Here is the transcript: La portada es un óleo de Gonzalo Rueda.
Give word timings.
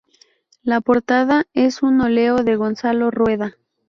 La 0.63 0.81
portada 0.81 1.45
es 1.53 1.83
un 1.83 2.01
óleo 2.01 2.37
de 2.37 2.55
Gonzalo 2.55 3.11
Rueda. 3.11 3.55